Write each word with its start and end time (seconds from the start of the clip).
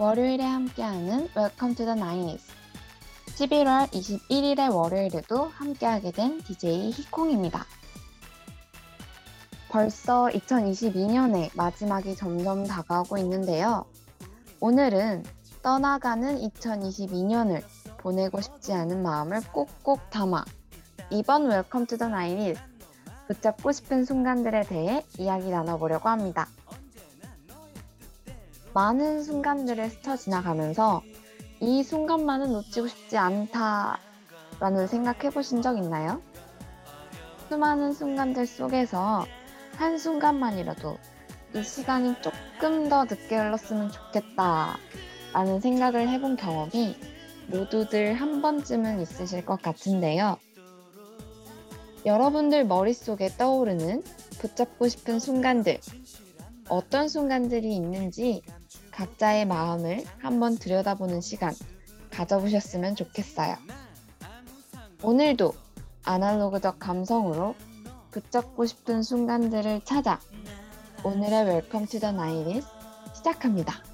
월요일에 0.00 0.42
함께하는 0.42 1.28
Welcome 1.36 1.74
to 1.74 1.84
the 1.84 1.92
Nineties. 1.92 2.50
11월 3.36 3.86
21일의 3.90 4.74
월요일에도 4.74 5.48
함께하게 5.48 6.12
된 6.12 6.38
DJ 6.38 6.90
히콩입니다. 6.90 7.66
벌써 9.68 10.30
2022년의 10.32 11.50
마지막이 11.54 12.16
점점 12.16 12.66
다가오고 12.66 13.18
있는데요. 13.18 13.84
오늘은 14.60 15.22
떠나가는 15.60 16.34
2022년을 16.48 17.62
보내고 17.98 18.40
싶지 18.40 18.72
않은 18.72 19.02
마음을 19.02 19.42
꼭꼭 19.52 20.08
담아 20.08 20.46
이번 21.10 21.46
Welcome 21.46 21.84
to 21.84 21.98
the 21.98 22.08
Nineties 22.08 22.54
붙잡고 23.26 23.70
싶은 23.70 24.06
순간들에 24.06 24.62
대해 24.62 25.04
이야기 25.18 25.50
나눠보려고 25.50 26.08
합니다. 26.08 26.48
많은 28.72 29.22
순간들을 29.24 29.90
스쳐 29.90 30.16
지나가면서 30.16 31.02
이 31.60 31.82
순간만은 31.82 32.52
놓치고 32.52 32.86
싶지 32.86 33.18
않다라는 33.18 34.86
생각해 34.88 35.30
보신 35.30 35.60
적 35.60 35.76
있나요? 35.76 36.22
수많은 37.48 37.92
순간들 37.92 38.46
속에서 38.46 39.26
한 39.76 39.98
순간만이라도 39.98 40.96
이 41.54 41.62
시간이 41.62 42.14
조금 42.22 42.88
더 42.88 43.04
늦게 43.04 43.36
흘렀으면 43.36 43.90
좋겠다 43.90 44.76
라는 45.32 45.60
생각을 45.60 46.08
해본 46.08 46.36
경험이 46.36 46.96
모두들 47.48 48.14
한 48.14 48.40
번쯤은 48.40 49.00
있으실 49.00 49.44
것 49.44 49.60
같은데요. 49.60 50.38
여러분들 52.06 52.64
머릿속에 52.66 53.28
떠오르는 53.36 54.02
붙잡고 54.38 54.88
싶은 54.88 55.18
순간들, 55.18 55.80
어떤 56.68 57.08
순간들이 57.08 57.74
있는지 57.74 58.42
각자의 58.92 59.46
마음을 59.46 60.04
한번 60.18 60.56
들여다보는 60.58 61.20
시간 61.20 61.54
가져보셨으면 62.10 62.96
좋겠어요. 62.96 63.56
오늘도 65.02 65.54
아날로그적 66.04 66.78
감성으로 66.78 67.54
붙잡고 68.10 68.66
싶은 68.66 69.02
순간들을 69.02 69.82
찾아 69.84 70.20
오늘의 71.04 71.44
Welcome 71.44 71.86
to 71.86 72.00
the 72.00 72.12
Nineties 72.12 72.66
시작합니다. 73.14 73.89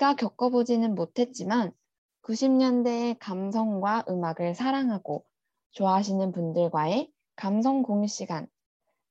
우리가 0.00 0.16
겪어보지는 0.16 0.94
못했지만 0.94 1.72
90년대의 2.22 3.18
감성과 3.20 4.06
음악을 4.08 4.54
사랑하고 4.54 5.26
좋아하시는 5.72 6.32
분들과의 6.32 7.12
감성 7.36 7.82
공유 7.82 8.08
시간 8.08 8.48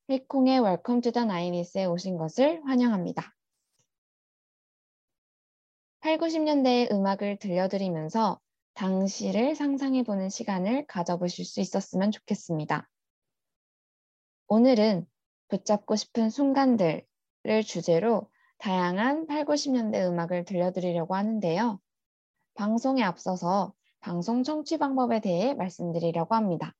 히콩의 0.08 0.60
Welcome 0.60 1.02
to 1.02 1.12
the 1.12 1.26
Nineties에 1.26 1.86
오신 1.86 2.18
것을 2.18 2.62
환영합니다. 2.66 3.36
8, 6.00 6.18
90년대의 6.18 6.92
음악을 6.92 7.38
들려드리면서 7.38 8.40
당시를 8.74 9.56
상상해보는 9.56 10.30
시간을 10.30 10.88
가져보실 10.88 11.46
수 11.46 11.62
있었으면 11.62 12.12
좋겠습니다. 12.12 12.90
오늘은 14.48 15.06
붙잡고 15.50 15.96
싶은 15.96 16.32
순간들을 16.32 17.04
주제로 17.66 18.32
다양한 18.60 19.26
8, 19.26 19.46
90년대 19.46 20.06
음악을 20.06 20.44
들려드리려고 20.44 21.16
하는데요. 21.16 21.80
방송에 22.56 23.04
앞서서 23.04 23.74
방송 24.02 24.44
청취 24.44 24.78
방법에 24.78 25.22
대해 25.22 25.54
말씀드리려고 25.54 26.36
합니다. 26.36 26.76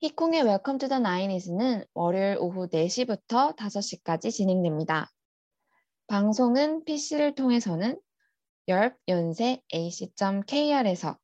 히콩의 0.00 0.42
Welcome 0.42 0.78
to 0.78 0.88
the 0.88 0.98
Nineties는 0.98 1.84
월요일 1.94 2.38
오후 2.40 2.68
4시부터 2.68 3.54
5시까지 3.56 4.32
진행됩니다. 4.32 5.10
방송은 6.08 6.84
PC를 6.84 7.36
통해서는 7.36 8.00
열 8.66 8.96
연세 9.06 9.62
ac.kr에서 9.72 11.18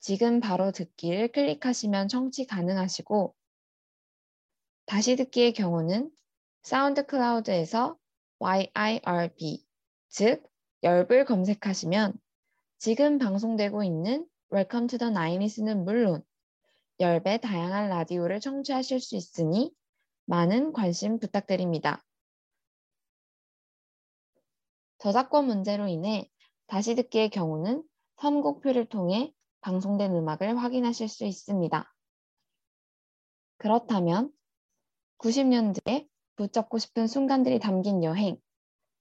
지금 0.00 0.40
바로 0.40 0.72
듣기를 0.72 1.32
클릭하시면 1.32 2.08
청취 2.08 2.46
가능하시고 2.46 3.34
다시 4.86 5.16
듣기의 5.16 5.52
경우는 5.52 6.10
사운드 6.62 7.06
클라우드에서 7.06 7.98
YIRB, 8.38 9.66
즉 10.08 10.44
열불 10.84 11.24
검색하시면 11.24 12.14
지금 12.78 13.18
방송되고 13.18 13.82
있는 13.82 14.28
Welcome 14.52 14.86
to 14.88 14.98
the 14.98 15.12
90s는 15.12 15.82
물론 15.82 16.22
열배 17.00 17.38
다양한 17.38 17.88
라디오를 17.88 18.38
청취하실 18.38 19.00
수 19.00 19.16
있으니 19.16 19.74
많은 20.26 20.72
관심 20.72 21.18
부탁드립니다. 21.18 22.04
저작권 24.98 25.46
문제로 25.46 25.88
인해 25.88 26.30
다시 26.68 26.94
듣기의 26.94 27.30
경우는 27.30 27.82
선곡표를 28.18 28.88
통해 28.88 29.32
방송된 29.62 30.14
음악을 30.14 30.56
확인하실 30.56 31.08
수 31.08 31.24
있습니다. 31.24 31.92
그렇다면 33.58 34.32
90년대에 35.18 36.06
붙잡고 36.36 36.78
싶은 36.78 37.06
순간들이 37.06 37.58
담긴 37.58 38.04
여행 38.04 38.36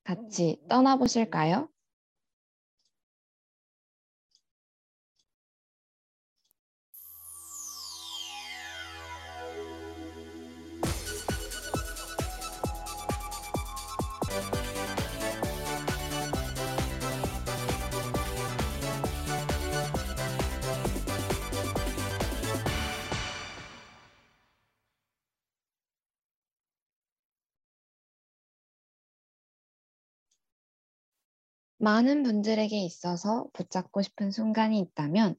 같이 0.03 0.61
떠나보실까요? 0.69 1.69
많은 31.85 32.23
분들에게 32.23 32.75
있어서 32.79 33.47
붙잡고 33.53 34.01
싶은 34.01 34.31
순간이 34.31 34.79
있다면 34.79 35.35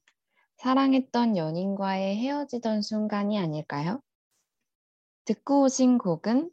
사랑했던 0.55 1.35
연인과의 1.35 2.15
헤어지던 2.15 2.83
순간이 2.83 3.37
아닐까요? 3.37 4.01
듣고 5.25 5.63
오신 5.63 5.97
곡은 5.97 6.49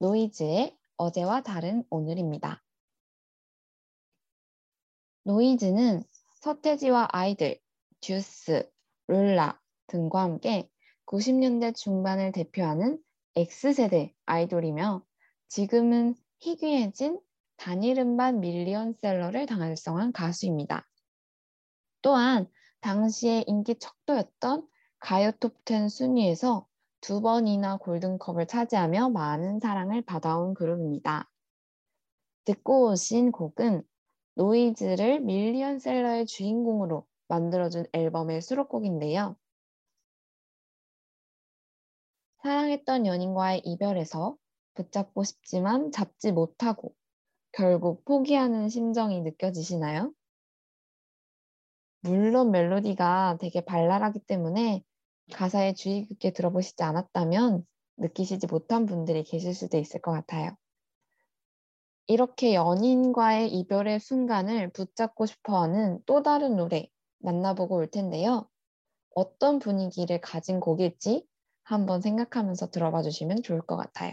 노이즈의 0.00 0.76
어제와 0.96 1.44
다른 1.44 1.84
오늘입니다. 1.90 2.64
노이즈는 5.22 6.02
서태지와 6.40 7.10
아이들, 7.12 7.60
듀스, 8.00 8.68
룰라 9.06 9.60
등과 9.86 10.22
함께 10.22 10.68
90년대 11.06 11.76
중반을 11.76 12.32
대표하는 12.32 13.00
X세대 13.36 14.12
아이돌이며 14.24 15.04
지금은 15.46 16.16
희귀해진 16.40 17.20
단일 17.56 17.98
음반 17.98 18.40
밀리언셀러를 18.40 19.46
달성한 19.46 20.12
가수입니다. 20.12 20.86
또한 22.02 22.46
당시에 22.80 23.44
인기 23.46 23.78
척도였던 23.78 24.66
가요 24.98 25.32
톱10 25.32 25.88
순위에서 25.88 26.66
두 27.00 27.20
번이나 27.20 27.76
골든컵을 27.78 28.46
차지하며 28.46 29.10
많은 29.10 29.60
사랑을 29.60 30.02
받아온 30.02 30.54
그룹입니다. 30.54 31.30
듣고 32.44 32.90
오신 32.90 33.32
곡은 33.32 33.82
노이즈를 34.34 35.20
밀리언셀러의 35.20 36.26
주인공으로 36.26 37.06
만들어준 37.28 37.86
앨범의 37.92 38.42
수록곡인데요. 38.42 39.36
사랑했던 42.42 43.06
연인과의 43.06 43.62
이별에서 43.64 44.36
붙잡고 44.74 45.24
싶지만 45.24 45.90
잡지 45.90 46.30
못하고 46.32 46.94
결국 47.56 48.04
포기하는 48.04 48.68
심정이 48.68 49.22
느껴지시나요? 49.22 50.12
물론 52.00 52.50
멜로디가 52.50 53.38
되게 53.40 53.62
발랄하기 53.62 54.20
때문에 54.26 54.84
가사에 55.32 55.72
주의 55.72 56.04
깊게 56.04 56.34
들어보시지 56.34 56.82
않았다면 56.82 57.64
느끼시지 57.96 58.46
못한 58.46 58.84
분들이 58.84 59.24
계실 59.24 59.54
수도 59.54 59.78
있을 59.78 60.02
것 60.02 60.12
같아요. 60.12 60.54
이렇게 62.08 62.54
연인과의 62.54 63.48
이별의 63.48 64.00
순간을 64.00 64.68
붙잡고 64.72 65.24
싶어 65.24 65.62
하는 65.62 65.98
또 66.04 66.22
다른 66.22 66.56
노래 66.56 66.90
만나보고 67.20 67.76
올 67.76 67.90
텐데요. 67.90 68.50
어떤 69.14 69.60
분위기를 69.60 70.20
가진 70.20 70.60
곡일지 70.60 71.26
한번 71.62 72.02
생각하면서 72.02 72.68
들어봐 72.70 73.00
주시면 73.00 73.42
좋을 73.42 73.62
것 73.62 73.78
같아요. 73.78 74.12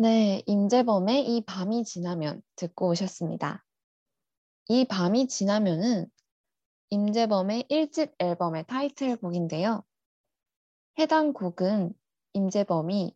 네, 0.00 0.42
임재범의 0.46 1.26
이 1.26 1.44
밤이 1.44 1.84
지나면 1.84 2.40
듣고 2.56 2.88
오셨습니다. 2.88 3.62
이 4.68 4.86
밤이 4.86 5.28
지나면은 5.28 6.06
임재범의 6.88 7.64
1집 7.70 8.14
앨범의 8.18 8.64
타이틀곡인데요. 8.66 9.84
해당 10.98 11.34
곡은 11.34 11.92
임재범이 12.32 13.14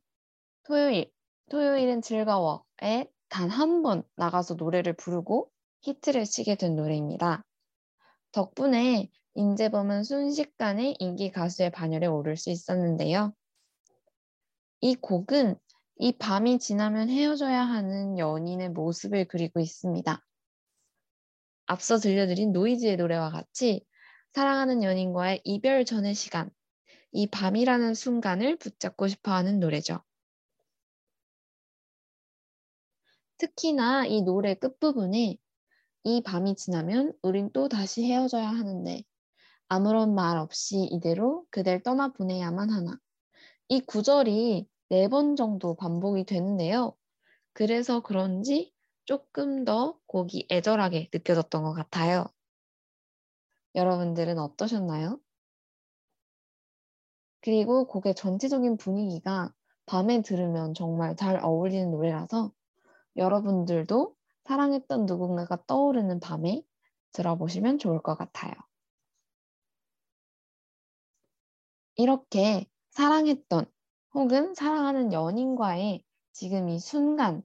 토요일, 0.65 1.11
토요일은 1.49 2.03
즐거워에 2.03 3.09
단 3.31 3.49
한 3.51 3.81
번 3.83 4.03
나가서 4.17 4.57
노래를 4.57 4.93
부르고 4.93 5.51
히트를 5.81 6.27
치게 6.27 6.57
된 6.57 6.77
노래입니다. 6.77 7.47
덕분에 8.33 9.11
임재범은 9.37 10.05
순식간에 10.05 10.97
인기 10.99 11.31
가수의 11.31 11.71
반열에 11.73 12.09
오를 12.09 12.37
수 12.37 12.51
있었는데요. 12.51 13.33
이 14.83 14.95
곡은 14.97 15.57
이 15.97 16.13
밤이 16.19 16.59
지나면 16.59 17.09
헤어져야 17.09 17.63
하는 17.63 18.19
연인의 18.19 18.71
모습을 18.71 19.27
그리고 19.27 19.61
있습니다. 19.61 20.25
앞서 21.67 21.97
들려드린 21.99 22.53
노이즈의 22.53 22.97
노래와 22.97 23.31
같이 23.31 23.87
사랑하는 24.33 24.83
연인과의 24.83 25.43
이별 25.45 25.85
전의 25.85 26.15
시간, 26.15 26.51
이 27.13 27.29
밤이라는 27.29 27.95
순간을 27.95 28.57
붙잡고 28.57 29.07
싶어 29.07 29.33
하는 29.33 29.61
노래죠. 29.61 30.03
특히나 33.39 34.07
이 34.07 34.23
노래 34.23 34.55
끝부분에 34.55 35.37
이 36.05 36.23
밤이 36.23 36.57
지나면 36.57 37.13
우린 37.23 37.51
또 37.53 37.69
다시 37.69 38.05
헤어져야 38.05 38.49
하는데 38.49 39.03
아무런 39.69 40.15
말 40.15 40.37
없이 40.39 40.89
이대로 40.91 41.47
그댈 41.51 41.83
떠나 41.83 42.13
보내야만 42.13 42.71
하나. 42.71 42.99
이 43.69 43.81
구절이 43.81 44.69
네 44.89 45.09
번 45.09 45.37
정도 45.37 45.75
반복이 45.75 46.25
되는데요. 46.25 46.97
그래서 47.55 48.01
그런지 48.01 48.73
조금 49.07 49.65
더 49.65 49.99
곡이 50.07 50.49
애절하게 50.51 51.11
느껴졌던 51.13 51.65
것 51.65 51.73
같아요. 51.75 52.27
여러분들은 53.75 54.39
어떠셨나요? 54.39 55.21
그리고 57.43 57.87
곡의 57.87 58.17
전체적인 58.17 58.77
분위기가 58.77 59.53
밤에 59.87 60.21
들으면 60.23 60.75
정말 60.75 61.15
잘 61.15 61.39
어울리는 61.41 61.91
노래라서 61.93 62.51
여러분들도 63.17 64.17
사랑했던 64.45 65.07
누군가가 65.07 65.65
떠오르는 65.67 66.21
밤에 66.21 66.65
들어보시면 67.13 67.79
좋을 67.79 68.03
것 68.03 68.17
같아요. 68.17 68.53
이렇게 71.97 72.67
사랑했던 72.91 73.67
혹은 74.15 74.55
사랑하는 74.55 75.13
연인과의 75.13 76.03
지금 76.33 76.69
이 76.69 76.79
순간을 76.79 77.43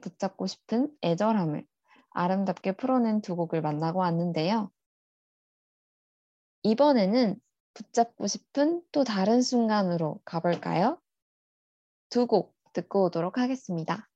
붙잡고 0.00 0.46
싶은 0.46 0.96
애절함을 1.02 1.66
아름답게 2.10 2.72
풀어낸 2.76 3.20
두 3.20 3.34
곡을 3.36 3.62
만나고 3.62 4.00
왔는데요. 4.00 4.70
이번에는 6.64 7.40
붙잡고 7.74 8.26
싶은 8.26 8.82
또 8.92 9.04
다른 9.04 9.42
순간으로 9.42 10.20
가볼까요? 10.24 11.00
두 12.10 12.26
곡 12.26 12.56
듣고 12.72 13.04
오도록 13.04 13.38
하겠습니다. 13.38 14.08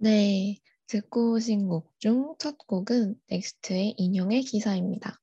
네, 0.00 0.58
듣고 0.86 1.32
오신 1.32 1.66
곡 1.68 1.90
중 1.98 2.36
첫 2.38 2.56
곡은 2.68 3.20
넥스트의 3.30 3.94
인형의 3.96 4.42
기사입니다. 4.42 5.20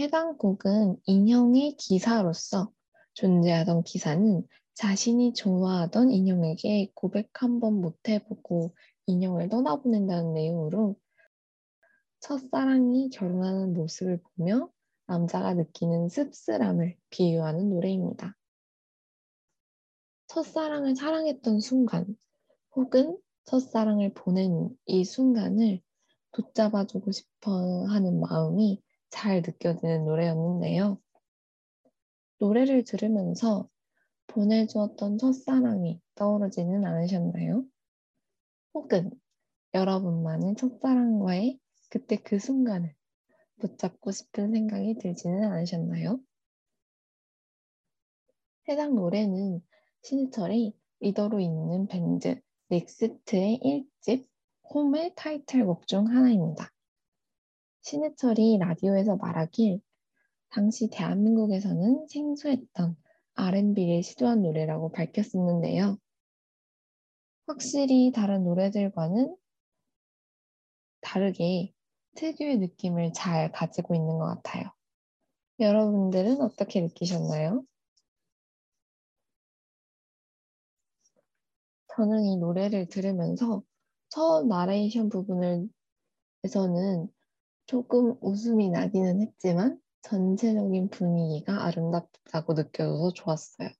해당 0.00 0.36
곡은 0.36 0.96
인형의 1.04 1.76
기사로서 1.76 2.72
존재하던 3.14 3.84
기사는 3.84 4.44
자신이 4.74 5.32
좋아하던 5.34 6.10
인형에게 6.10 6.90
고백 6.94 7.30
한 7.40 7.60
번 7.60 7.80
못 7.80 7.96
해보고 8.08 8.74
인형을 9.06 9.48
떠나보낸다는 9.48 10.34
내용으로 10.34 10.96
첫사랑이 12.18 13.10
결혼하는 13.10 13.74
모습을 13.74 14.20
보며 14.34 14.68
남자가 15.06 15.54
느끼는 15.54 16.08
씁쓸함을 16.08 16.96
비유하는 17.10 17.70
노래입니다. 17.70 18.36
첫사랑을 20.26 20.96
사랑했던 20.96 21.60
순간 21.60 22.16
혹은 22.74 23.16
첫사랑을 23.46 24.12
보낸 24.12 24.76
이 24.86 25.04
순간을 25.04 25.80
붙잡아주고 26.32 27.12
싶어 27.12 27.84
하는 27.86 28.20
마음이 28.20 28.82
잘 29.08 29.42
느껴지는 29.42 30.04
노래였는데요. 30.04 31.00
노래를 32.38 32.84
들으면서 32.84 33.68
보내주었던 34.26 35.18
첫사랑이 35.18 36.00
떠오르지는 36.16 36.84
않으셨나요? 36.84 37.64
혹은 38.74 39.10
여러분만의 39.72 40.56
첫사랑과의 40.56 41.58
그때 41.88 42.16
그 42.16 42.38
순간을 42.38 42.94
붙잡고 43.60 44.10
싶은 44.10 44.52
생각이 44.52 44.98
들지는 44.98 45.44
않으셨나요? 45.44 46.20
해당 48.68 48.96
노래는 48.96 49.62
신해철이 50.02 50.76
리더로 51.00 51.40
있는 51.40 51.86
밴드 51.86 52.40
넥스트의 52.68 53.60
1집 53.62 54.26
Home의 54.74 55.12
타이틀곡 55.14 55.86
중 55.86 56.08
하나입니다. 56.08 56.72
신해철이 57.82 58.58
라디오에서 58.58 59.16
말하길 59.16 59.80
당시 60.48 60.88
대한민국에서는 60.90 62.08
생소했던 62.08 62.96
R&B를 63.34 64.02
시도한 64.02 64.42
노래라고 64.42 64.90
밝혔었는데요. 64.90 65.98
확실히 67.46 68.10
다른 68.12 68.42
노래들과는 68.42 69.36
다르게 71.00 71.72
특유의 72.16 72.58
느낌을 72.58 73.12
잘 73.12 73.52
가지고 73.52 73.94
있는 73.94 74.18
것 74.18 74.26
같아요. 74.26 74.72
여러분들은 75.60 76.40
어떻게 76.40 76.80
느끼셨나요? 76.80 77.62
저는 81.96 82.24
이 82.24 82.36
노래를 82.36 82.88
들으면서 82.88 83.62
처음 84.10 84.48
나레이션 84.48 85.08
부분을 85.08 85.66
에서는 86.44 87.08
조금 87.64 88.16
웃음이 88.20 88.68
나기는 88.68 89.22
했지만 89.22 89.80
전체적인 90.02 90.90
분위기가 90.90 91.64
아름답다고 91.64 92.52
느껴져서 92.52 93.14
좋았어요. 93.14 93.70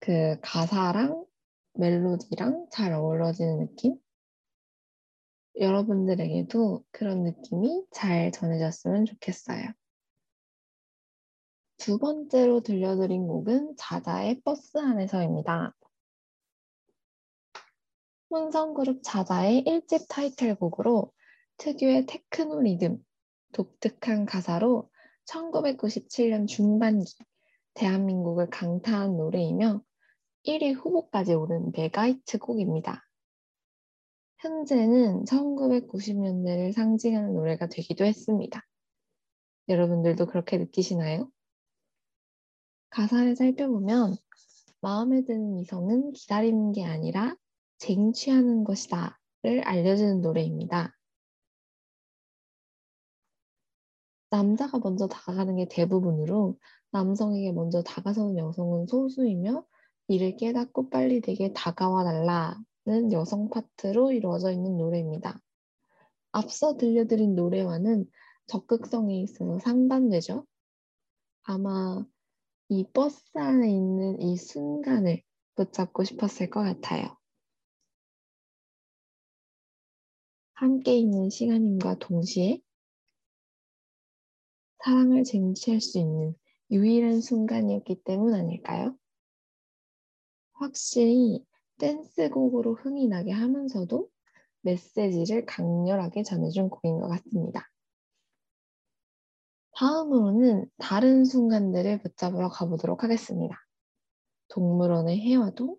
그 0.00 0.40
가사랑 0.40 1.26
멜로디랑 1.74 2.68
잘 2.70 2.94
어우러지는 2.94 3.58
느낌? 3.58 3.98
여러분들에게도 5.60 6.82
그런 6.92 7.24
느낌이 7.24 7.84
잘 7.90 8.32
전해졌으면 8.32 9.04
좋겠어요. 9.04 9.68
두 11.76 11.98
번째로 11.98 12.60
들려드린 12.60 13.26
곡은 13.26 13.74
자자의 13.76 14.40
버스 14.40 14.78
안에서입니다. 14.78 15.74
혼성그룹 18.30 19.00
자자의 19.02 19.62
1집 19.64 20.08
타이틀곡으로 20.08 21.12
특유의 21.58 22.06
테크노 22.06 22.60
리듬, 22.60 22.98
독특한 23.52 24.26
가사로 24.26 24.90
1997년 25.26 26.46
중반기 26.46 27.14
대한민국을 27.74 28.50
강타한 28.50 29.16
노래이며 29.16 29.82
1위 30.44 30.74
후보까지 30.74 31.34
오른 31.34 31.70
메가히트 31.72 32.38
곡입니다. 32.38 33.04
현재는 34.38 35.24
1990년대를 35.24 36.72
상징하는 36.72 37.34
노래가 37.34 37.68
되기도 37.68 38.04
했습니다. 38.04 38.62
여러분들도 39.68 40.26
그렇게 40.26 40.58
느끼시나요? 40.58 41.30
가사를 42.90 43.34
살펴보면 43.34 44.14
마음에 44.80 45.24
드는 45.24 45.58
이성은 45.58 46.12
기다리는 46.12 46.72
게 46.72 46.84
아니라 46.84 47.34
쟁취하는 47.78 48.64
것이다를 48.64 49.62
알려주는 49.64 50.20
노래입니다. 50.20 50.94
남자가 54.30 54.78
먼저 54.78 55.06
다가가는 55.06 55.56
게 55.56 55.66
대부분으로 55.68 56.58
남성에게 56.90 57.52
먼저 57.52 57.82
다가서는 57.82 58.36
여성은 58.38 58.86
소수이며 58.86 59.64
이를 60.08 60.36
깨닫고 60.36 60.90
빨리 60.90 61.20
내게 61.20 61.52
다가와 61.52 62.04
달라는 62.04 63.12
여성 63.12 63.50
파트로 63.50 64.12
이루어져 64.12 64.50
있는 64.50 64.76
노래입니다. 64.76 65.40
앞서 66.32 66.76
들려드린 66.76 67.34
노래와는 67.34 68.06
적극성에 68.46 69.20
있어서 69.22 69.58
상반되죠. 69.58 70.46
아마 71.44 72.04
이 72.68 72.84
버스 72.92 73.22
안에 73.34 73.70
있는 73.70 74.20
이 74.20 74.36
순간을 74.36 75.22
붙잡고 75.54 76.04
싶었을 76.04 76.50
것 76.50 76.60
같아요. 76.60 77.15
함께 80.56 80.96
있는 80.96 81.28
시간임과 81.28 81.98
동시에 81.98 82.62
사랑을 84.82 85.22
쟁취할 85.22 85.82
수 85.82 85.98
있는 85.98 86.34
유일한 86.70 87.20
순간이었기 87.20 88.02
때문 88.04 88.32
아닐까요? 88.32 88.96
확실히 90.54 91.44
댄스곡으로 91.78 92.74
흥이 92.74 93.06
나게 93.06 93.32
하면서도 93.32 94.08
메시지를 94.62 95.44
강렬하게 95.44 96.22
전해준 96.22 96.70
곡인 96.70 97.00
것 97.00 97.08
같습니다. 97.08 97.70
다음으로는 99.72 100.70
다른 100.78 101.26
순간들을 101.26 102.00
붙잡으러 102.00 102.48
가보도록 102.48 103.04
하겠습니다. 103.04 103.54
동물원의 104.48 105.20
해와도 105.20 105.76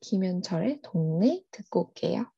김현철의 0.00 0.80
동네 0.82 1.42
듣고 1.50 1.86
올게요. 1.86 2.30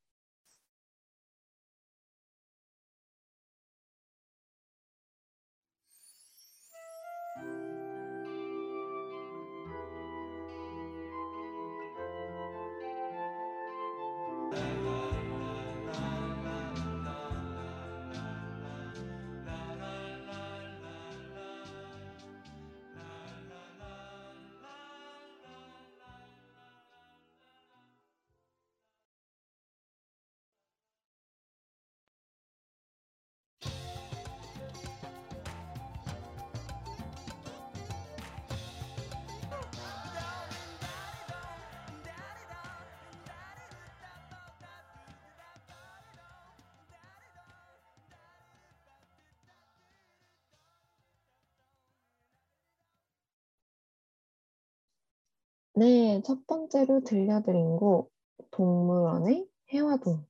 네, 55.80 56.20
첫 56.26 56.46
번째로 56.46 57.00
들려드린 57.04 57.78
곡 57.78 58.12
동물원의 58.50 59.48
해화동은 59.72 60.26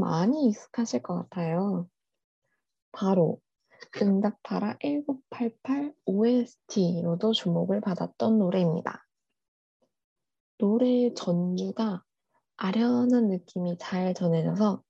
많이 0.00 0.48
익숙하실 0.48 1.00
것 1.00 1.14
같아요. 1.14 1.88
바로 2.90 3.40
응답하라 4.02 4.78
1988 4.82 5.94
OST로도 6.06 7.34
주목을 7.34 7.80
받았던 7.80 8.40
노래입니다. 8.40 9.06
노래의 10.58 11.14
전주가 11.14 12.02
아련한 12.56 13.28
느낌이 13.28 13.78
잘 13.78 14.12
전해져서 14.12 14.82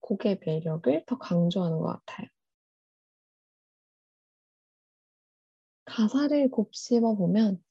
곡의 0.00 0.40
매력을 0.46 1.04
더 1.04 1.18
강조하는 1.18 1.76
것 1.76 2.02
같아요. 2.06 2.26
가사를 5.84 6.50
곱씹어 6.50 7.16
보면 7.16 7.62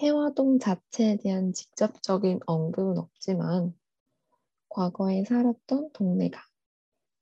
해화동 0.00 0.58
자체에 0.58 1.18
대한 1.18 1.52
직접적인 1.52 2.40
언급은 2.46 2.98
없지만 2.98 3.74
과거에 4.68 5.24
살았던 5.24 5.90
동네가 5.92 6.40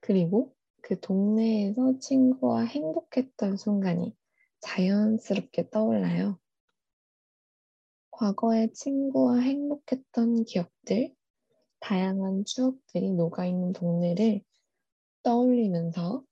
그리고 0.00 0.54
그 0.82 1.00
동네에서 1.00 1.98
친구와 1.98 2.62
행복했던 2.62 3.56
순간이 3.56 4.16
자연스럽게 4.60 5.70
떠올라요. 5.70 6.38
과거의 8.10 8.72
친구와 8.72 9.38
행복했던 9.38 10.44
기억들, 10.44 11.14
다양한 11.80 12.44
추억들이 12.44 13.12
녹아있는 13.12 13.72
동네를 13.74 14.42
떠올리면서 15.22 16.24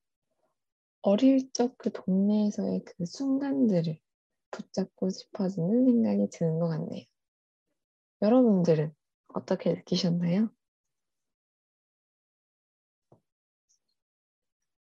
어릴 1.03 1.53
적 1.53 1.77
그 1.79 1.93
동네에서의 1.93 2.85
그 2.85 3.07
순간들을 3.07 3.99
붙잡고 4.55 5.11
싶어지는 5.11 5.85
생각이 5.85 6.29
드는 6.31 6.59
것 6.61 6.69
같네요. 6.69 7.05
여러분들은 8.23 8.95
어떻게 9.35 9.73
느끼셨나요? 9.75 10.49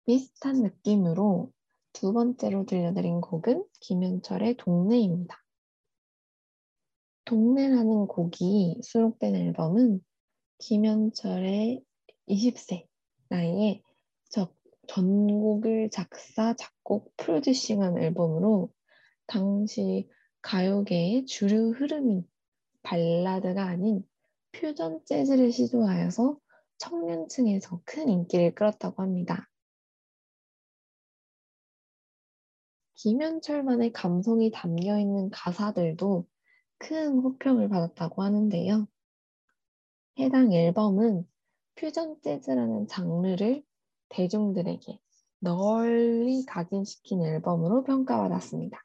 비슷한 0.04 0.62
느낌으로 0.62 1.52
두 1.92 2.12
번째로 2.12 2.66
들려드린 2.66 3.20
곡은 3.20 3.64
김현철의 3.80 4.56
동네입니다. 4.56 5.40
동네라는 7.24 8.08
곡이 8.08 8.80
수록된 8.82 9.36
앨범은 9.36 10.00
김현철의 10.58 11.84
20세 12.28 12.86
나이에 13.28 13.82
전곡을 14.88 15.90
작사, 15.90 16.54
작곡, 16.54 17.16
프로듀싱한 17.16 17.98
앨범으로 17.98 18.72
당시 19.26 20.08
가요계의 20.42 21.26
주류 21.26 21.70
흐름인 21.70 22.28
발라드가 22.82 23.64
아닌 23.64 24.06
퓨전 24.52 25.04
재즈를 25.04 25.52
시도하여서 25.52 26.38
청년층에서 26.78 27.80
큰 27.84 28.08
인기를 28.08 28.54
끌었다고 28.54 29.02
합니다. 29.02 29.48
김현철만의 32.96 33.92
감성이 33.92 34.50
담겨 34.50 34.98
있는 34.98 35.30
가사들도 35.30 36.26
큰 36.78 37.18
호평을 37.18 37.68
받았다고 37.68 38.22
하는데요. 38.22 38.86
해당 40.18 40.52
앨범은 40.52 41.26
퓨전 41.76 42.20
재즈라는 42.22 42.86
장르를 42.86 43.64
대중들에게 44.08 45.00
널리 45.38 46.44
각인시킨 46.46 47.24
앨범으로 47.24 47.82
평가받았습니다. 47.84 48.84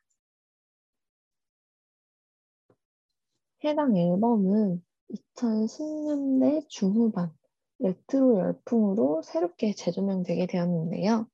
해당 3.64 3.98
앨범은 3.98 4.84
2010년대 5.10 6.68
중후반 6.68 7.32
레트로 7.80 8.40
열풍으로 8.40 9.22
새롭게 9.24 9.74
재조명되게 9.74 10.48
되었는데요. 10.48 11.28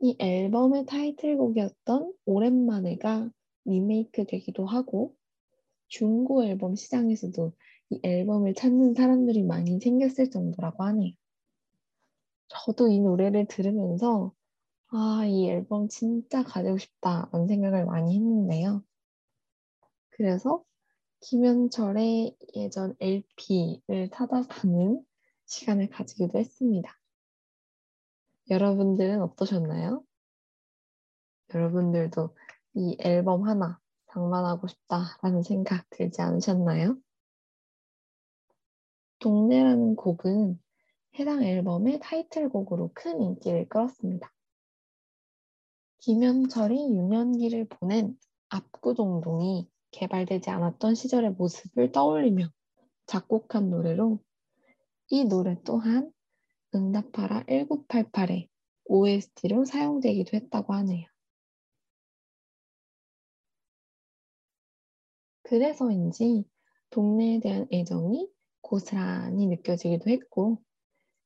이 0.00 0.16
앨범의 0.18 0.86
타이틀곡이었던 0.86 2.12
오랜만에가 2.26 3.30
리메이크 3.64 4.26
되기도 4.26 4.66
하고 4.66 5.14
중고 5.88 6.44
앨범 6.44 6.76
시장에서도 6.76 7.52
이 7.90 8.00
앨범을 8.02 8.54
찾는 8.54 8.94
사람들이 8.94 9.42
많이 9.42 9.80
생겼을 9.80 10.30
정도라고 10.30 10.84
하네요. 10.84 11.12
저도 12.48 12.88
이 12.88 13.00
노래를 13.00 13.46
들으면서 13.46 14.32
아, 14.88 15.24
이 15.26 15.48
앨범 15.48 15.88
진짜 15.88 16.42
가지고 16.44 16.78
싶다라는 16.78 17.48
생각을 17.48 17.86
많이 17.86 18.14
했는데요. 18.16 18.82
그래서 20.10 20.64
김현철의 21.20 22.36
예전 22.56 22.94
LP를 23.00 24.10
찾아보는 24.12 25.04
시간을 25.46 25.88
가지기도 25.90 26.38
했습니다. 26.38 26.98
여러분들은 28.50 29.22
어떠셨나요? 29.22 30.04
여러분들도 31.54 32.36
이 32.74 32.96
앨범 33.00 33.48
하나 33.48 33.80
장만하고 34.12 34.66
싶다라는 34.66 35.42
생각 35.42 35.88
들지 35.90 36.20
않으셨나요? 36.22 36.96
동네라는 39.18 39.96
곡은 39.96 40.60
해당 41.18 41.42
앨범의 41.42 42.00
타이틀곡으로 42.00 42.90
큰 42.94 43.22
인기를 43.22 43.68
끌었습니다. 43.68 44.32
김현철이 45.98 46.76
유년기를 46.76 47.66
보낸 47.68 48.16
압구동동이 48.48 49.68
개발되지 49.96 50.50
않았던 50.50 50.94
시절의 50.94 51.30
모습을 51.32 51.90
떠올리며 51.90 52.50
작곡한 53.06 53.70
노래로 53.70 54.20
이 55.08 55.24
노래 55.24 55.56
또한 55.64 56.12
응답하라 56.74 57.44
1988의 57.44 58.48
OST로 58.84 59.64
사용되기도 59.64 60.36
했다고 60.36 60.74
하네요. 60.74 61.06
그래서인지 65.44 66.44
동네에 66.90 67.40
대한 67.40 67.66
애정이 67.72 68.28
고스란히 68.60 69.46
느껴지기도 69.46 70.10
했고 70.10 70.60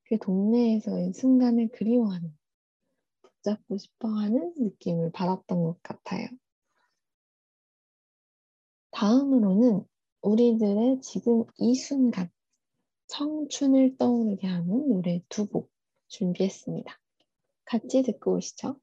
그 0.04 0.18
동네에서의 0.18 1.14
순간을 1.14 1.70
그리워하는 1.72 2.36
붙잡고 3.22 3.78
싶어하는 3.78 4.54
느낌을 4.56 5.10
받았던 5.12 5.62
것 5.62 5.82
같아요. 5.82 6.28
다음으로는 9.00 9.86
우리들의 10.20 11.00
지금 11.00 11.44
이 11.56 11.74
순간 11.74 12.28
청춘을 13.06 13.96
떠오르게 13.96 14.46
하는 14.46 14.88
노래 14.90 15.22
두 15.30 15.46
곡 15.46 15.70
준비했습니다. 16.08 17.00
같이 17.64 18.02
듣고 18.02 18.34
오시죠. 18.34 18.76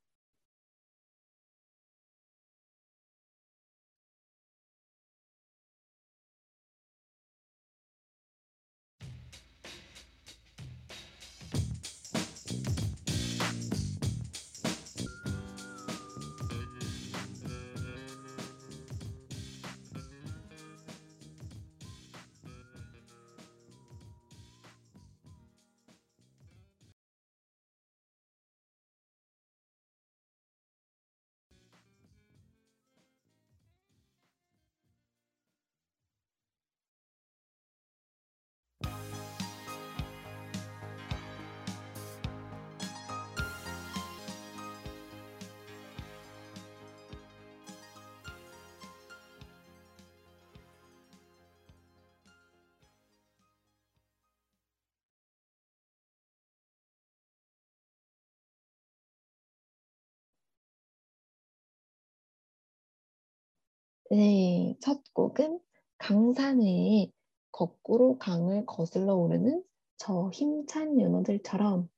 네, 64.09 64.77
첫 64.79 65.01
곡은 65.13 65.59
강산의 65.97 67.11
거꾸로 67.51 68.17
강을 68.17 68.65
거슬러 68.65 69.15
오르는 69.15 69.61
저 69.97 70.29
힘찬 70.31 71.01
연어들처럼 71.01 71.89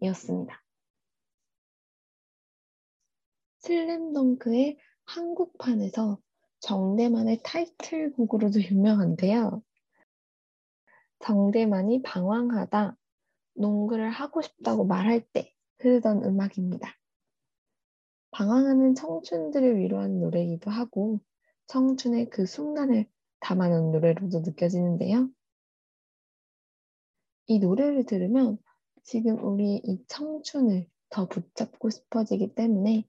이었습니다. 0.00 0.62
슬램덩크의 3.58 4.78
한국판에서 5.06 6.20
정대만의 6.60 7.40
타이틀곡으로도 7.42 8.60
유명한데요. 8.62 9.60
정대만이 11.18 12.02
방황하다, 12.02 12.96
농구를 13.54 14.10
하고 14.10 14.40
싶다고 14.40 14.84
말할 14.84 15.26
때 15.32 15.52
흐르던 15.80 16.24
음악입니다. 16.24 16.96
방황하는 18.30 18.94
청춘들을 18.94 19.78
위로하는 19.78 20.20
노래이기도 20.20 20.70
하고 20.70 21.18
청춘의 21.66 22.30
그 22.30 22.46
순간을 22.46 23.06
담아놓은 23.40 23.92
노래로도 23.92 24.40
느껴지는데요. 24.40 25.28
이 27.46 27.58
노래를 27.58 28.04
들으면 28.06 28.58
지금 29.02 29.42
우리 29.44 29.76
이 29.84 30.04
청춘을 30.08 30.88
더 31.10 31.28
붙잡고 31.28 31.90
싶어지기 31.90 32.54
때문에 32.54 33.04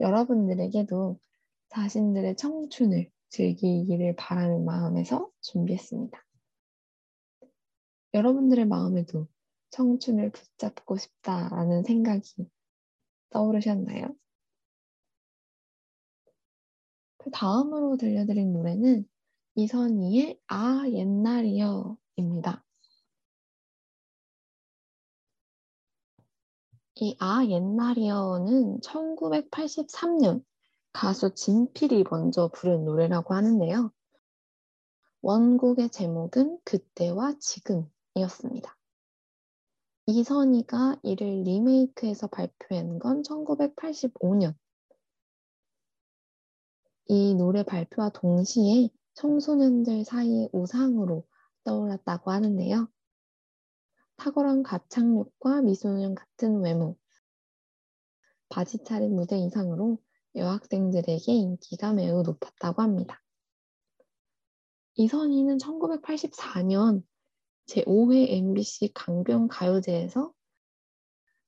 여러분들에게도 0.00 1.18
자신들의 1.68 2.36
청춘을 2.36 3.10
즐기기를 3.30 4.16
바라는 4.16 4.64
마음에서 4.64 5.30
준비했습니다. 5.40 6.24
여러분들의 8.12 8.66
마음에도 8.66 9.26
청춘을 9.70 10.30
붙잡고 10.30 10.96
싶다라는 10.96 11.82
생각이 11.82 12.48
떠오르셨나요? 13.30 14.14
그 17.24 17.30
다음으로 17.30 17.96
들려드린 17.96 18.52
노래는 18.52 19.08
이선희의 19.54 20.38
아 20.46 20.82
옛날이여입니다. 20.86 22.62
이 26.96 27.16
아 27.18 27.46
옛날이여는 27.46 28.80
1983년 28.80 30.44
가수 30.92 31.34
진필이 31.34 32.04
먼저 32.10 32.48
부른 32.48 32.84
노래라고 32.84 33.32
하는데요. 33.32 33.90
원곡의 35.22 35.88
제목은 35.88 36.58
그때와 36.62 37.36
지금이었습니다. 37.38 38.76
이선희가 40.06 40.98
이를 41.02 41.42
리메이크해서 41.44 42.26
발표한 42.26 42.98
건 42.98 43.22
1985년 43.22 44.54
이 47.54 47.56
노래 47.56 47.62
발표와 47.62 48.08
동시에 48.08 48.88
청소년들 49.12 50.04
사이의 50.04 50.48
우상으로 50.52 51.24
떠올랐다고 51.62 52.32
하는데요. 52.32 52.88
탁월한 54.16 54.64
가창력과 54.64 55.62
미소년 55.62 56.16
같은 56.16 56.60
외모, 56.62 56.98
바지 58.48 58.82
차린 58.82 59.14
무대 59.14 59.38
이상으로 59.38 60.02
여학생들에게 60.34 61.32
인기가 61.32 61.92
매우 61.92 62.22
높았다고 62.22 62.82
합니다. 62.82 63.22
이선희는 64.96 65.58
1984년 65.58 67.04
제5회 67.66 68.30
MBC 68.30 68.94
강변 68.94 69.46
가요제에서 69.46 70.32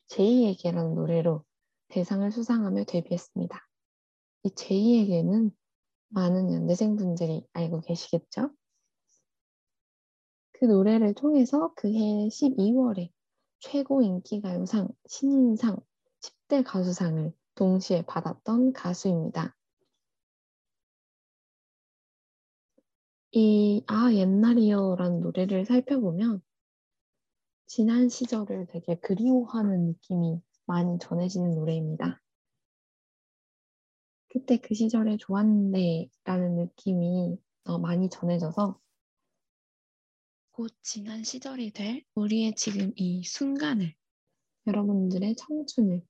제이에게라는 0.07 0.95
노래로 0.95 1.45
대상을 1.89 2.31
수상하며 2.31 2.85
데뷔했습니다. 2.85 3.69
이 4.45 4.51
제이에게는 4.55 5.51
많은 6.09 6.53
연대생분들이 6.53 7.47
알고 7.53 7.81
계시겠죠? 7.83 8.51
그 10.53 10.65
노래를 10.65 11.15
통해서 11.15 11.73
그해 11.77 12.29
12월에 12.29 13.11
최고 13.61 14.03
인기가요상, 14.03 14.89
신인상, 15.07 15.77
10대 16.21 16.65
가수상을 16.65 17.33
동시에 17.55 18.03
받았던 18.07 18.73
가수입니다. 18.73 19.57
이 23.33 23.67
아 23.89 24.13
옛날이요라는 24.13 25.21
노래를 25.21 25.67
살펴보면 25.67 26.43
지난 27.67 28.09
시절을 28.09 28.67
되게 28.69 28.97
그리워하는 28.97 29.87
느낌이 29.87 30.41
많이 30.67 30.99
전해지는 30.99 31.55
노래입니다. 31.55 32.21
그때 34.37 34.59
그 34.59 34.75
시절에 34.75 35.17
좋았는데 35.17 36.11
라는 36.25 36.57
느낌이 36.57 37.39
어, 37.65 37.79
많이 37.79 38.11
전해져서 38.11 38.79
곧 40.51 40.77
지난 40.83 41.25
시절이 41.25 41.71
될 41.71 42.05
우리의 42.15 42.55
지금 42.55 42.93
이 42.97 43.25
순간을 43.25 43.95
여러분들의 44.67 45.37
청춘을 45.37 46.03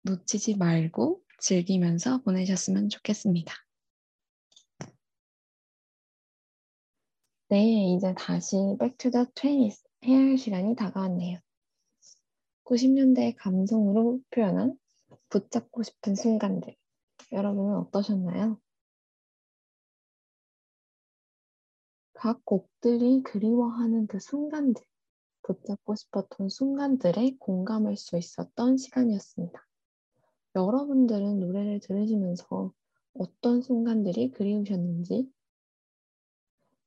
놓치지 0.00 0.56
말고 0.56 1.22
즐기면서 1.40 2.22
보내셨으면 2.22 2.88
좋겠습니다. 2.88 3.52
네, 7.50 7.94
이제 7.94 8.14
다시 8.16 8.56
Back 8.80 9.00
to 9.00 9.10
the 9.10 9.26
Twenties 9.34 9.84
해야 10.06 10.18
할 10.20 10.38
시간이 10.38 10.74
다가왔네요. 10.74 11.38
90년대 12.64 13.34
감성으로 13.36 14.20
표현한 14.30 14.78
붙잡고 15.28 15.82
싶은 15.82 16.14
순간들. 16.14 16.74
여러분은 17.32 17.76
어떠셨나요? 17.76 18.60
각 22.12 22.44
곡들이 22.44 23.22
그리워하는 23.22 24.06
그 24.06 24.20
순간들, 24.20 24.84
붙잡고 25.42 25.94
싶었던 25.96 26.50
순간들에 26.50 27.36
공감할 27.38 27.96
수 27.96 28.16
있었던 28.16 28.76
시간이었습니다. 28.76 29.66
여러분들은 30.54 31.40
노래를 31.40 31.80
들으시면서 31.80 32.72
어떤 33.14 33.62
순간들이 33.62 34.30
그리우셨는지, 34.32 35.32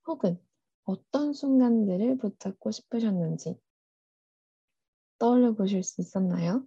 혹은 0.06 0.40
어떤 0.84 1.34
순간들을 1.34 2.18
붙잡고 2.18 2.70
싶으셨는지 2.70 3.60
떠올려 5.18 5.54
보실 5.54 5.84
수 5.84 6.02
있었나요? 6.02 6.64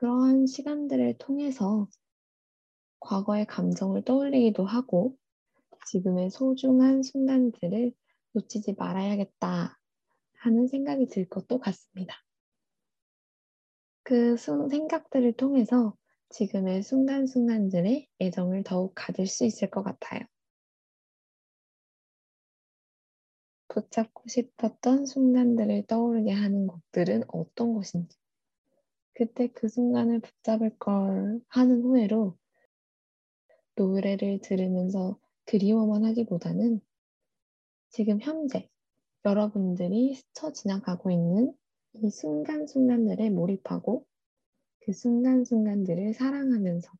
그러한 0.00 0.46
시간들을 0.46 1.18
통해서 1.18 1.86
과거의 3.00 3.44
감정을 3.46 4.02
떠올리기도 4.02 4.64
하고 4.64 5.14
지금의 5.88 6.30
소중한 6.30 7.02
순간들을 7.02 7.92
놓치지 8.32 8.76
말아야겠다 8.78 9.78
하는 10.38 10.66
생각이 10.68 11.06
들 11.08 11.28
것도 11.28 11.58
같습니다. 11.58 12.14
그 14.02 14.38
생각들을 14.38 15.34
통해서 15.34 15.94
지금의 16.30 16.82
순간순간들의 16.82 18.08
애정을 18.22 18.62
더욱 18.64 18.94
가질 18.94 19.26
수 19.26 19.44
있을 19.44 19.68
것 19.68 19.82
같아요. 19.82 20.22
붙잡고 23.68 24.28
싶었던 24.28 25.04
순간들을 25.04 25.84
떠오르게 25.86 26.32
하는 26.32 26.66
곡들은 26.66 27.24
어떤 27.28 27.74
것인지, 27.74 28.19
그때 29.20 29.48
그 29.48 29.68
순간을 29.68 30.20
붙잡을 30.20 30.78
걸 30.78 31.42
하는 31.48 31.82
후회로 31.82 32.38
노래를 33.76 34.40
들으면서 34.40 35.20
그리워만 35.44 36.06
하기보다는 36.06 36.80
지금 37.90 38.18
현재 38.18 38.70
여러분들이 39.26 40.14
스쳐 40.14 40.52
지나가고 40.52 41.10
있는 41.10 41.52
이 41.92 42.08
순간순간들에 42.08 43.28
몰입하고 43.28 44.06
그 44.78 44.94
순간순간들을 44.94 46.14
사랑하면서 46.14 46.90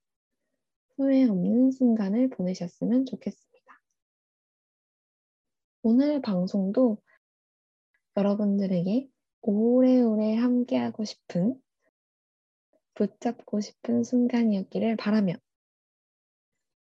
후회 0.97 1.25
없는 1.25 1.71
순간을 1.71 2.29
보내셨으면 2.29 3.07
좋겠습니다. 3.07 3.81
오늘 5.85 6.21
방송도 6.21 6.99
여러분들에게 8.15 9.09
오래오래 9.41 10.37
함께하고 10.37 11.07
싶은 11.07 11.59
붙잡고 13.01 13.63
싶은 13.63 14.05
순간이었기를 14.05 14.97
바라며 14.97 15.33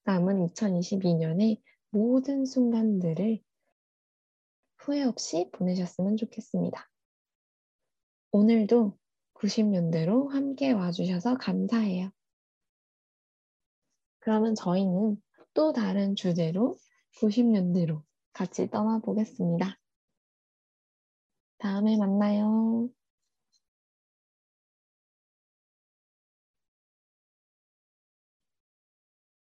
남은 0.05 0.47
2022년의 0.47 1.61
모든 1.91 2.47
순간들을 2.47 3.43
후회 4.79 5.03
없이 5.03 5.51
보내셨으면 5.53 6.17
좋겠습니다. 6.17 6.89
오늘도 8.31 8.97
90년대로 9.35 10.31
함께 10.31 10.73
와주셔서 10.73 11.37
감사해요. 11.37 12.11
그러면 14.21 14.55
저희는 14.55 15.23
또 15.53 15.75
다른 15.75 16.17
주제로 16.17 16.79
90년대로 17.21 18.03
같이 18.33 18.71
떠나보겠습니다. 18.71 19.79
다음에 21.59 21.99
만나요. 21.99 22.89